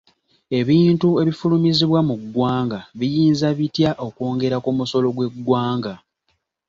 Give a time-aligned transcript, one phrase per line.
[0.59, 5.93] Ebintu ebifulumizibwa mu ggwanga biyinza bitya okwongera ku musolo gw'eggwanga?